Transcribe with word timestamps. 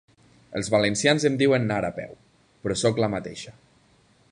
Els 0.59 0.69
valencians 0.75 1.25
em 1.29 1.35
diuen 1.41 1.69
Nara 1.73 1.93
Peu, 1.99 2.17
però 2.65 2.81
soc 2.85 3.05
la 3.05 3.13
mateixa. 3.19 3.57